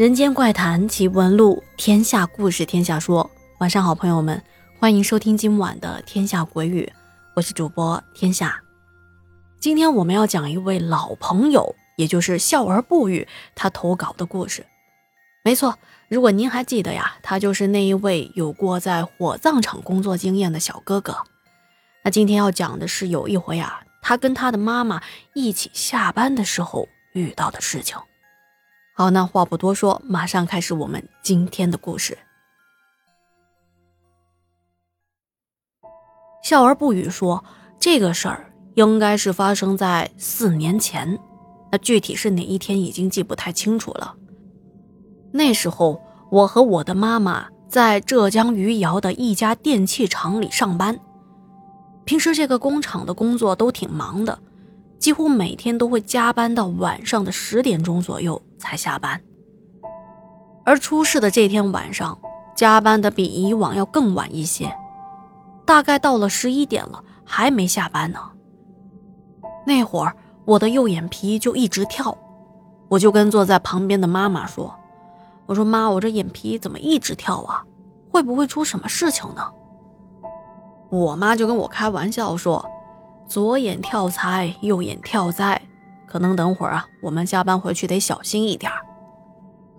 [0.00, 3.30] 人间怪谈奇闻录，天下故事天下说。
[3.58, 4.42] 晚上好，朋友们，
[4.78, 6.90] 欢迎收听今晚的《天下鬼语》，
[7.36, 8.62] 我是主播天下。
[9.58, 14.64] 今天我们要讲一位老朋友，也就是笑而不语他投稿的故事。
[15.44, 21.14] 没错，如果您还记得呀，他就是那一位有过在火葬场工作经验的小哥哥。
[22.02, 25.02] 那今天要讲的是有一回啊，他跟他的妈妈
[25.34, 27.98] 一起下班的时候遇到的事情。
[29.00, 32.18] 好，那话不多说，马上开始我们今天的故事。
[36.42, 37.42] 笑而不语说，
[37.78, 41.18] 这个事儿应该是发生在四年前，
[41.72, 44.14] 那具体是哪一天已经记不太清楚了。
[45.32, 51.00] 那时候，我和我的妈妈在浙江余姚的一家电器厂里上班，
[52.04, 54.38] 平时这个工厂的工作都挺忙的。
[55.00, 59.18] 几乎每天都会加班到晚上的十点钟左右才下班，
[60.62, 62.16] 而出事的这天晚上，
[62.54, 64.70] 加班的比以往要更晚一些，
[65.64, 68.18] 大概到了十一点了还没下班呢。
[69.66, 72.14] 那会儿我的右眼皮就一直跳，
[72.88, 74.74] 我就跟坐在旁边的妈妈说
[75.46, 77.64] ：“我说妈，我这眼皮怎么一直跳啊？
[78.10, 79.50] 会不会出什么事情呢？”
[80.90, 82.69] 我妈就跟我开玩笑说。
[83.30, 85.62] 左眼跳财，右眼跳灾，
[86.04, 88.72] 可能等会儿啊，我们加班回去得小心一点。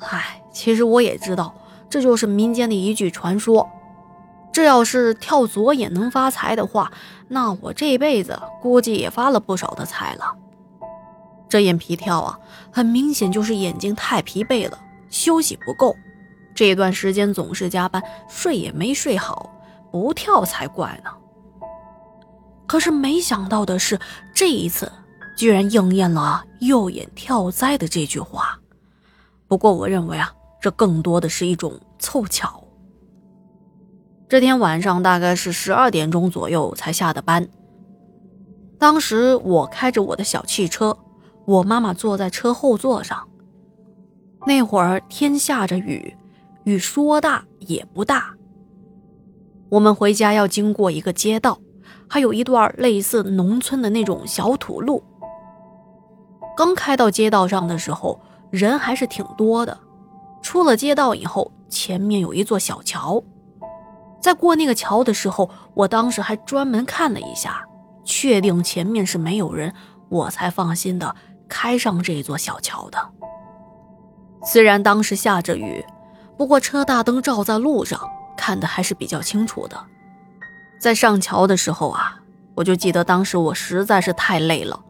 [0.00, 1.54] 唉，其实我也知道，
[1.88, 3.66] 这就是民间的一句传说。
[4.52, 6.92] 这要是跳左眼能发财的话，
[7.28, 10.36] 那我这辈子估计也发了不少的财了。
[11.48, 12.38] 这眼皮跳啊，
[12.70, 15.96] 很明显就是眼睛太疲惫了，休息不够。
[16.54, 19.48] 这段时间总是加班，睡也没睡好，
[19.90, 21.10] 不跳才怪呢。
[22.68, 23.98] 可是没想到的是，
[24.34, 24.92] 这一次
[25.34, 28.60] 居然应验了“右眼跳灾”的这句话。
[29.48, 30.30] 不过，我认为啊，
[30.60, 32.62] 这更多的是一种凑巧。
[34.28, 37.48] 这天晚上大概是十二点钟左右才下的班。
[38.78, 40.94] 当时我开着我的小汽车，
[41.46, 43.26] 我妈妈坐在车后座上。
[44.46, 46.14] 那会儿天下着雨，
[46.64, 48.34] 雨说大也不大。
[49.70, 51.58] 我们回家要经过一个街道。
[52.08, 55.02] 还有一段类似农村的那种小土路。
[56.56, 58.20] 刚开到街道上的时候，
[58.50, 59.78] 人还是挺多的。
[60.42, 63.22] 出了街道以后，前面有一座小桥。
[64.20, 67.64] 在过那个桥的时候，我当时还专门看了一下，
[68.04, 69.72] 确定前面是没有人，
[70.08, 71.14] 我才放心的
[71.48, 72.98] 开上这座小桥的。
[74.42, 75.84] 虽然当时下着雨，
[76.36, 78.00] 不过车大灯照在路上，
[78.36, 79.76] 看的还是比较清楚的。
[80.78, 82.20] 在上桥的时候啊，
[82.54, 84.80] 我就记得当时我实在是太累了，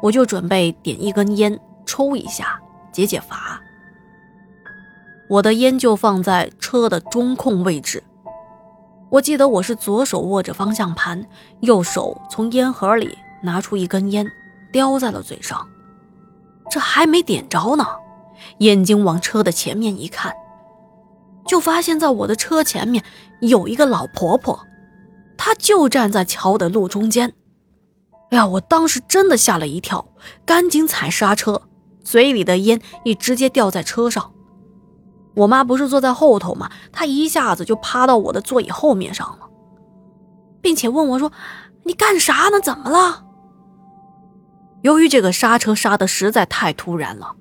[0.00, 2.60] 我就准备点一根烟抽一下
[2.92, 3.60] 解解乏。
[5.28, 8.02] 我的烟就放在车的中控位置，
[9.08, 11.26] 我记得我是左手握着方向盘，
[11.60, 14.26] 右手从烟盒里拿出一根烟，
[14.72, 15.66] 叼在了嘴上。
[16.70, 17.84] 这还没点着呢，
[18.58, 20.32] 眼睛往车的前面一看，
[21.46, 23.02] 就发现在我的车前面
[23.40, 24.58] 有一个老婆婆。
[25.44, 27.34] 他就站在桥的路中间，
[28.30, 30.06] 哎呀，我当时真的吓了一跳，
[30.46, 31.62] 赶紧踩刹车，
[32.04, 34.32] 嘴里的烟也直接掉在车上。
[35.34, 36.70] 我妈不是坐在后头吗？
[36.92, 39.48] 她一下子就趴到我的座椅后面上了，
[40.60, 41.32] 并且问我说
[41.82, 42.60] ：“你干啥呢？
[42.60, 43.24] 怎么了？”
[44.82, 47.34] 由于这个刹车刹的实在太突然了，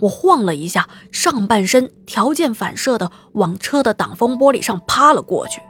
[0.00, 5.60] 我晃了一下，上半身条件反射的往车的挡风玻璃上趴了过去。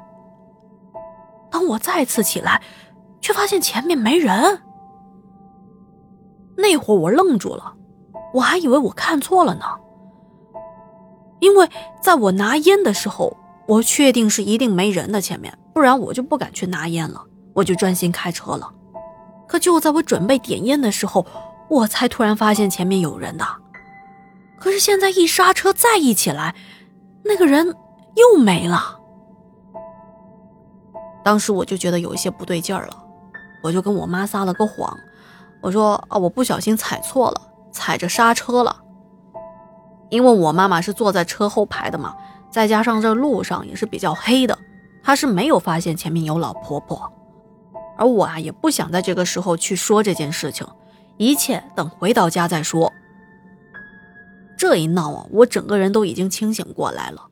[1.55, 2.61] 当我再次起来，
[3.21, 4.59] 却发现前面没人。
[6.57, 7.77] 那会儿我愣住了，
[8.33, 9.65] 我还以为我看错了呢。
[11.39, 11.71] 因为
[12.03, 13.37] 在我拿烟的时候，
[13.69, 18.69] 我确定是一定没人的前面，不然我就不敢去拿烟了，我就专心开车了。
[19.47, 21.25] 可就在我准备点烟的时候，
[21.69, 23.47] 我才突然发现前面有人的。
[24.59, 26.57] 可是现在一刹车再一起来，
[27.23, 27.77] 那个人
[28.17, 28.99] 又没了。
[31.25, 33.05] 当时我就觉得有一些不对劲儿了，
[33.63, 34.97] 我就跟我妈撒了个谎，
[35.63, 37.41] 我说啊，我不小心踩错了，
[37.73, 38.83] 踩着刹车了。
[40.11, 42.15] 因为我妈妈是坐在车后排的嘛，
[42.51, 44.57] 再加上这路上也是比较黑的，
[45.03, 47.11] 她是没有发现前面有老婆婆。
[47.97, 50.67] 而我啊，也不想在这个时候去说这件事情，
[51.17, 52.93] 一切等回到家再说。
[54.59, 57.29] 这一闹啊，我整个人都已经清醒过来了。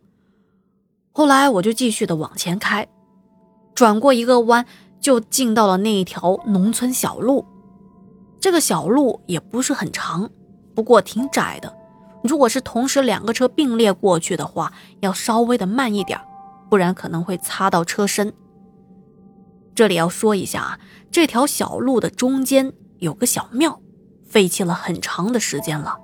[1.12, 2.88] 后来我就继续的往前开。
[3.74, 4.66] 转过一个弯，
[5.00, 7.44] 就进到了那一条农村小路。
[8.40, 10.28] 这个小路也不是很长，
[10.74, 11.74] 不过挺窄的，
[12.22, 16.20] 如果是同时两个车并列过去的话，要稍微的慢一点，
[16.68, 18.32] 不然可能会擦到车身。
[19.74, 20.80] 这里要说一下啊，
[21.10, 23.80] 这条小路的中间有个小庙，
[24.28, 25.96] 废弃了很长的时间了，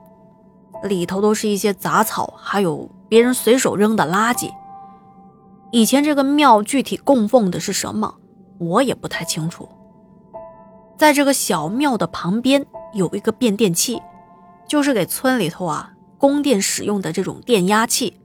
[0.84, 4.50] 里头都是一些杂草，还有别人随手扔的垃圾。
[5.70, 8.14] 以前这个庙具体供奉的是什么，
[8.58, 9.68] 我也不太清楚。
[10.96, 14.02] 在这个小庙的旁边有一个变电器，
[14.66, 18.18] 就是给村里头啊供电使用的这种电压器。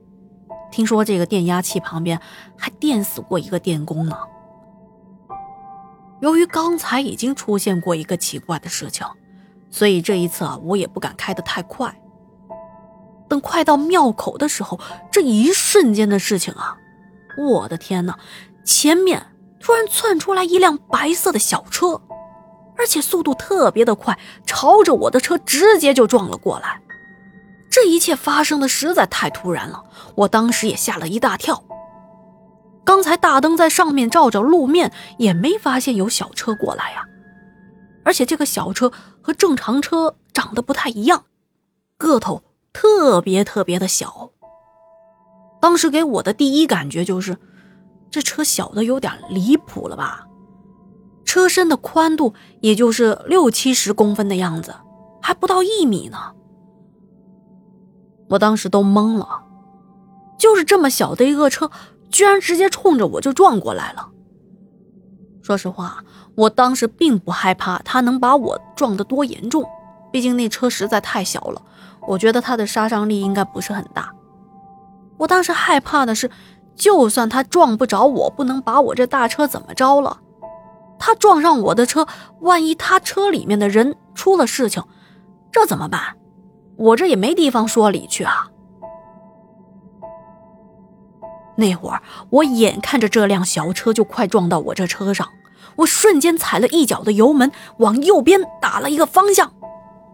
[0.72, 2.18] 听说这个电压器旁边
[2.56, 4.16] 还电死过一个电工呢。
[6.20, 9.06] 由于刚才已经出现过一个奇怪的事情，
[9.70, 11.94] 所以这一次啊我也不敢开得太快。
[13.28, 14.80] 等快到庙口的时候，
[15.12, 16.76] 这一瞬间的事情啊！
[17.36, 18.18] 我的天哪！
[18.64, 19.26] 前面
[19.60, 22.00] 突然窜出来一辆白色的小车，
[22.76, 26.80] 而且速度特别的快，朝着我的车直接就撞了过来。
[27.70, 29.84] 这一切发生的实在太突然了，
[30.14, 31.64] 我当时也吓了一大跳。
[32.84, 37.04] 刚才大灯在上面照着路面，也没发现有小车过来呀。
[38.04, 38.92] 而且这个小车
[39.22, 41.24] 和正常车长得不太一样，
[41.96, 42.42] 个头
[42.72, 44.30] 特别特别的小。
[45.64, 47.38] 当时给我的第一感觉就是，
[48.10, 50.26] 这车小的有点离谱了吧？
[51.24, 54.74] 车身的宽度也就是六七十公分的样子，
[55.22, 56.18] 还不到一米呢。
[58.28, 59.26] 我当时都懵了，
[60.38, 61.70] 就是这么小的一个车，
[62.10, 64.10] 居然直接冲着我就撞过来了。
[65.40, 69.64] 说实话，我当时并不害怕它能把我撞得多严重，
[70.12, 71.62] 毕竟那车实在太小了，
[72.06, 74.14] 我觉得它的杀伤力应该不是很大。
[75.18, 76.30] 我当时害怕的是，
[76.74, 80.18] 就算他撞不着我，不能把我这大车怎么着了？
[80.98, 82.06] 他撞上我的车，
[82.40, 84.82] 万一他车里面的人出了事情，
[85.52, 86.16] 这怎么办？
[86.76, 88.48] 我这也没地方说理去啊！
[91.56, 95.28] 那会儿我眼看着这辆小车就快撞到我这车上，
[95.76, 99.52] 我瞬间踩了一脚的油门，往右边打了一个方向，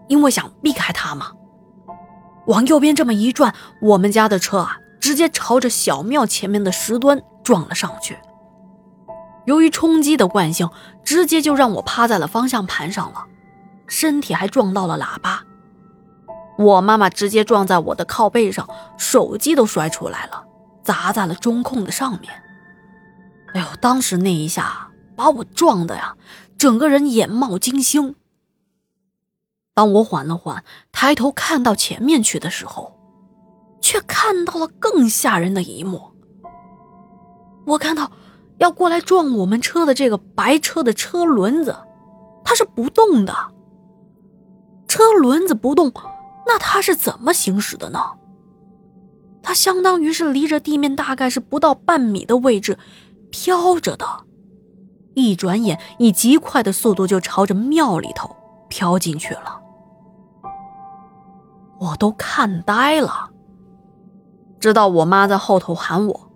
[0.09, 1.33] 因为想避开他嘛。
[2.47, 4.77] 往右边这么一转，我们家的车啊！
[5.01, 8.19] 直接朝着小庙前面的石墩撞了上去。
[9.47, 10.69] 由于冲击的惯性，
[11.03, 13.27] 直接就让我趴在了方向盘上了，
[13.87, 15.43] 身体还撞到了喇叭。
[16.59, 18.69] 我妈妈直接撞在我的靠背上，
[18.99, 20.45] 手机都摔出来了，
[20.85, 22.31] 砸在了中控的上面。
[23.55, 26.15] 哎呦，当时那一下把我撞的呀，
[26.59, 28.15] 整个人眼冒金星。
[29.73, 30.63] 当我缓了缓，
[30.93, 33.00] 抬头看到前面去的时候。
[33.91, 36.01] 却看到了更吓人的一幕。
[37.67, 38.13] 我看到
[38.59, 41.77] 要过来撞我们车的这个白车的车轮子，
[42.45, 43.35] 它是不动的。
[44.87, 45.93] 车轮子不动，
[46.47, 47.99] 那它是怎么行驶的呢？
[49.43, 52.79] 它相当于是离着地面大概是不到半米的位置
[53.33, 54.07] 飘着的，
[55.15, 58.31] 一转眼以极快的速度就朝着庙里头
[58.69, 59.61] 飘进去了。
[61.81, 63.31] 我都看呆了。
[64.61, 66.31] 直到我妈在后头喊我，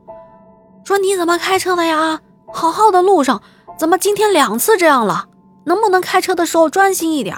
[0.83, 2.21] 说：“你怎么开车的呀？
[2.53, 3.43] 好好的路上，
[3.79, 5.29] 怎么今天两次这样了？
[5.65, 7.37] 能不能开车的时候专心一点？”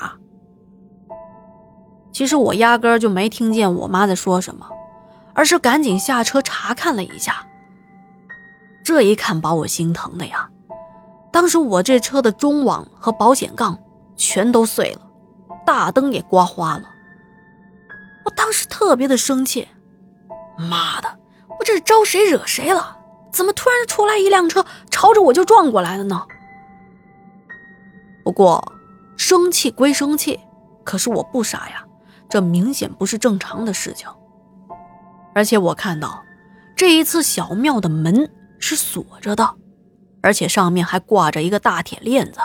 [2.12, 4.66] 其实我压根儿就没听见我妈在说什么，
[5.34, 7.46] 而是赶紧下车查看了一下。
[8.84, 10.48] 这一看把我心疼的呀！
[11.32, 13.76] 当时我这车的中网和保险杠
[14.16, 15.00] 全都碎了，
[15.66, 16.84] 大灯也刮花了。
[18.24, 19.66] 我当时特别的生气。
[20.56, 21.18] 妈的！
[21.58, 22.98] 我这是招谁惹谁了？
[23.32, 26.26] 怎么突然出来一辆车，朝着我就撞过来了呢？
[28.24, 28.72] 不过，
[29.16, 30.40] 生气归生气，
[30.84, 31.84] 可是我不傻呀，
[32.28, 34.08] 这明显不是正常的事情。
[35.34, 36.24] 而且我看到，
[36.74, 39.56] 这一次小庙的门是锁着的，
[40.22, 42.40] 而且上面还挂着一个大铁链子。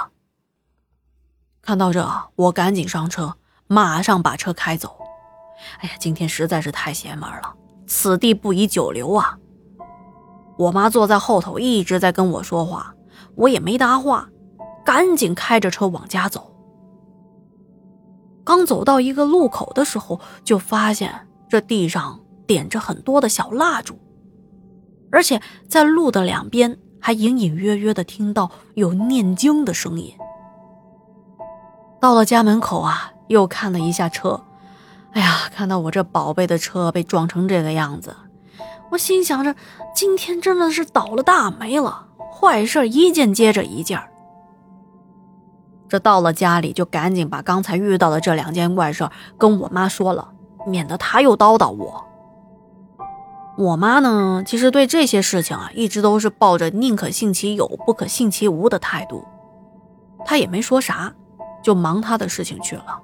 [1.61, 3.37] 看到这，我赶紧上车，
[3.67, 4.99] 马上把车开走。
[5.79, 7.55] 哎呀，今天实在是太邪门了。
[7.93, 9.37] 此地不宜久留啊！
[10.57, 12.95] 我妈坐在后头一直在跟我说话，
[13.35, 14.29] 我也没搭话，
[14.85, 16.53] 赶紧开着车往家走。
[18.45, 23.99] 刚走到一个路口的时候，就发现这地上点着很多的小蜡烛，
[25.11, 30.15] 而且在路的两边还隐隐约约的听到有念经的声音。
[31.99, 34.41] 到了家门口啊，又看了一下车。
[35.13, 38.15] 哎呀，看到我这宝贝的车被撞成这个样子，
[38.91, 39.55] 我心想着
[39.93, 44.01] 今天真的是倒了大霉了，坏事一件接着一件。
[45.89, 50.29] 这到了家里就赶紧把刚才遇到的这两件怪事跟我妈说了，
[50.65, 52.05] 免得她又叨叨我。
[53.57, 59.25] 我妈呢，其实对这些事情啊，一直都是抱着宁可信其有，不可信其无的态度。
[60.23, 61.13] 她也没说啥，
[61.61, 63.01] 就忙她的事情去了。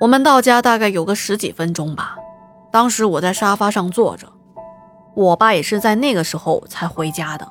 [0.00, 2.16] 我们到家大概有个十几分钟吧，
[2.70, 4.32] 当时我在沙发上坐着，
[5.14, 7.48] 我爸也是在那个时候才回家的。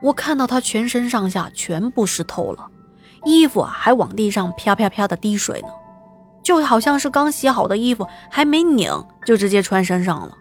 [0.00, 2.70] 我看到他全身上下全部湿透了，
[3.24, 5.68] 衣服还往地上啪啪啪的滴水呢。
[6.42, 8.90] 就好像是刚洗好的衣服，还没拧
[9.24, 10.36] 就直接穿身上了。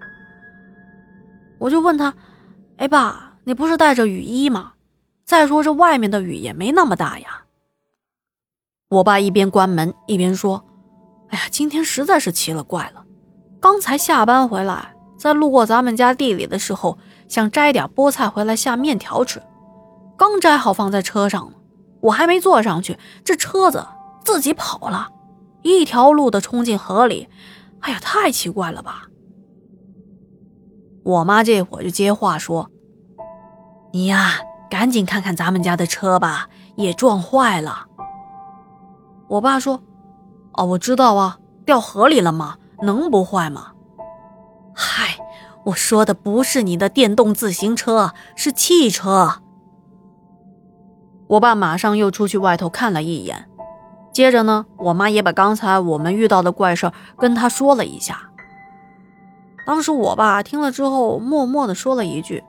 [1.59, 2.13] 我就问他
[2.75, 4.73] ：“哎，爸，你不是带着雨衣吗？
[5.25, 7.43] 再说这外面的雨也没那么大呀。”
[8.89, 10.65] 我爸一边关门一边说
[11.33, 13.03] ：“哎呀，今天实在是奇了怪了。
[13.59, 19.41] 刚才下班回来，在路过咱们家地里的时候，想摘点菠菜回来下面条吃，
[20.15, 21.53] 刚摘好放在车上呢，
[22.01, 23.83] 我还没坐上去，这车子
[24.23, 25.09] 自己跑了。”
[25.63, 27.27] 一条路的冲进河里，
[27.79, 29.07] 哎呀，太奇怪了吧！
[31.03, 32.69] 我妈这会儿就接话说
[33.91, 34.33] ：“你呀，
[34.69, 37.87] 赶紧看看咱们家的车吧，也撞坏了。”
[39.29, 39.81] 我爸说
[40.53, 42.57] ：“哦，我知道啊，掉河里了吗？
[42.81, 43.71] 能不坏吗？”
[44.75, 45.17] 嗨，
[45.65, 49.41] 我说的不是你的电动自行车，是汽车。
[51.27, 53.47] 我爸马上又出去外头看了一眼。
[54.11, 58.29] 接着呢，我妈也把刚才我们遇到的怪事跟他说了一下。
[59.65, 62.43] 当时我爸听了之后，默默的说了一句：“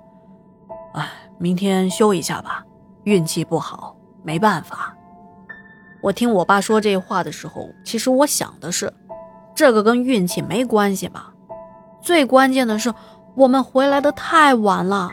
[0.92, 1.08] 哎，
[1.38, 2.64] 明天休一下吧，
[3.04, 4.94] 运气不好，没办法。”
[6.04, 8.92] 我听我爸说这话的时候，其实我想的是，
[9.54, 11.32] 这个跟运气没关系吧？
[12.02, 12.92] 最关键的是，
[13.34, 15.10] 我们回来的太晚了，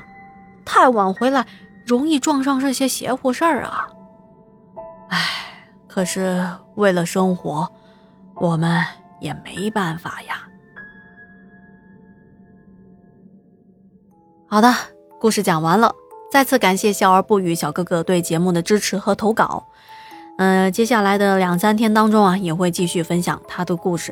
[0.65, 1.47] 太晚回来
[1.85, 3.87] 容易撞上这些邪乎事儿啊！
[5.07, 5.17] 哎。
[5.87, 6.45] 可是
[6.75, 7.69] 为了生活，
[8.35, 8.81] 我们
[9.21, 10.47] 也没办法呀。
[14.47, 14.73] 好的，
[15.21, 15.93] 故事讲完了，
[16.29, 19.67] 再次感谢笑而不语小哥哥对节目的支持和投稿。
[20.41, 24.11] 呃，接下来的两三天当中啊，也会继续分享他的故事。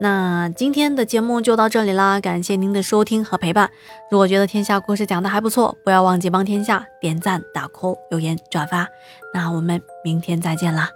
[0.00, 3.68] 那今天的节目就到这里啦，感谢您的收听和陪伴。
[4.10, 8.88] 如果觉得天下故事讲的还不错，不要忘记帮天下点赞、打 call、留言、转发。
[9.34, 10.88] 那我们明天再见啦。